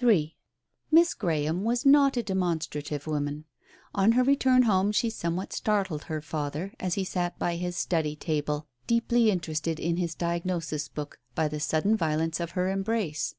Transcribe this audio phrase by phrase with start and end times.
[0.00, 0.36] III
[0.92, 3.46] Miss Graham was not a demonstrative woman.
[3.92, 8.14] On her return home she somewhat startled her father, as he sat by his study
[8.14, 13.34] table, deeply interested in his diagnosis book, by the sudden violence of her embrace.